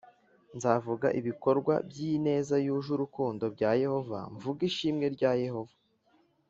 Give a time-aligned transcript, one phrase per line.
[0.57, 5.75] Nzavuga ibikorwa by ineza yuje urukundo bya Yehova mvuge ishimwe rya Yehova